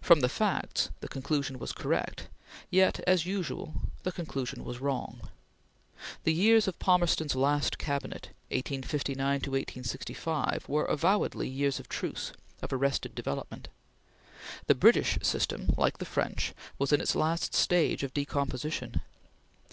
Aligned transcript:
From 0.00 0.18
the 0.18 0.28
facts, 0.28 0.90
the 0.98 1.06
conclusion 1.06 1.60
was 1.60 1.70
correct, 1.72 2.26
yet, 2.72 2.98
as 3.06 3.24
usual, 3.24 3.72
the 4.02 4.10
conclusion 4.10 4.64
was 4.64 4.80
wrong. 4.80 5.28
The 6.24 6.32
years 6.32 6.66
of 6.66 6.80
Palmerston's 6.80 7.36
last 7.36 7.78
Cabinet, 7.78 8.30
1859 8.50 9.40
to 9.42 9.50
1865, 9.52 10.64
were 10.68 10.86
avowedly 10.86 11.48
years 11.48 11.78
of 11.78 11.88
truce 11.88 12.32
of 12.62 12.72
arrested 12.72 13.14
development. 13.14 13.68
The 14.66 14.74
British 14.74 15.18
system 15.22 15.72
like 15.76 15.98
the 15.98 16.04
French, 16.04 16.52
was 16.76 16.92
in 16.92 17.00
its 17.00 17.14
last 17.14 17.54
stage 17.54 18.02
of 18.02 18.12
decomposition. 18.12 19.02